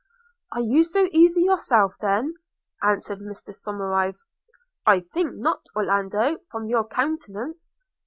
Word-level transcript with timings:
'Are 0.51 0.61
you 0.61 0.83
so 0.83 1.07
easy 1.11 1.43
yourself 1.43 1.93
then?' 2.01 2.33
answered 2.81 3.19
Mr 3.19 3.53
Somerive– 3.53 4.15
'I 4.87 5.01
think 5.13 5.35
not, 5.35 5.67
Orlando, 5.75 6.39
from 6.49 6.65
your 6.65 6.87
countenance. 6.87 7.75